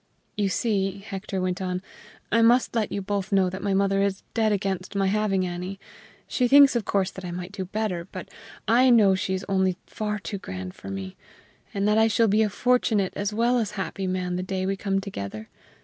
"You 0.35 0.49
see," 0.49 0.97
Hector 1.07 1.39
went 1.39 1.61
on, 1.61 1.83
"I 2.31 2.41
must 2.41 2.73
let 2.73 2.91
you 2.91 3.03
both 3.03 3.31
know 3.31 3.51
that 3.51 3.61
my 3.61 3.75
mother 3.75 4.01
is 4.01 4.23
dead 4.33 4.51
against 4.51 4.95
my 4.95 5.05
having 5.05 5.45
Annie. 5.45 5.79
She 6.27 6.47
thinks, 6.47 6.75
of 6.75 6.85
course, 6.85 7.11
that 7.11 7.23
I 7.23 7.29
might 7.29 7.51
do 7.51 7.65
better; 7.65 8.07
but 8.11 8.27
I 8.67 8.89
know 8.89 9.13
she 9.13 9.35
is 9.35 9.45
only 9.47 9.77
far 9.85 10.17
too 10.17 10.39
good 10.39 10.73
for 10.73 10.89
me, 10.89 11.17
and 11.71 11.87
that 11.87 11.99
I 11.99 12.07
shall 12.07 12.27
be 12.27 12.41
a 12.41 12.49
fortunate 12.49 13.13
as 13.15 13.31
well 13.31 13.59
as 13.59 13.73
happy 13.73 14.07
man 14.07 14.37
the 14.37 14.41
day 14.41 14.65
we 14.65 14.75
come 14.75 14.99
together. 14.99 15.49